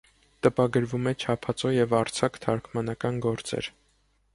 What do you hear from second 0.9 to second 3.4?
է չափածո և արձակ թարգմանական